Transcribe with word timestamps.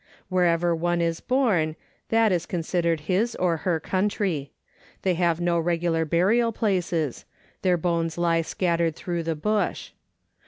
Wher 0.31 0.45
ever 0.51 0.75
one 0.75 0.99
is 0.99 1.19
born, 1.19 1.75
that 2.09 2.31
is 2.31 2.47
considered 2.47 3.01
his 3.01 3.35
or 3.35 3.57
her 3.57 3.79
country. 3.79 4.51
They 5.03 5.13
have 5.13 5.39
no 5.39 5.59
regular 5.59 6.05
burial 6.05 6.51
places; 6.51 7.23
their 7.61 7.77
bones 7.77 8.17
lie 8.17 8.41
scattered 8.41 8.95
through 8.95 9.21
the 9.21 9.35
bush. 9.35 9.91